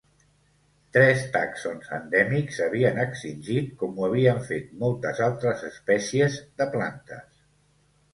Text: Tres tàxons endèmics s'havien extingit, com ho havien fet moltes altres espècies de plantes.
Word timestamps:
Tres 0.95 1.19
tàxons 1.33 1.91
endèmics 1.97 2.57
s'havien 2.59 2.97
extingit, 3.03 3.67
com 3.81 3.99
ho 4.01 4.07
havien 4.07 4.41
fet 4.47 4.71
moltes 4.85 5.21
altres 5.27 5.61
espècies 5.69 6.39
de 6.63 6.69
plantes. 6.73 7.29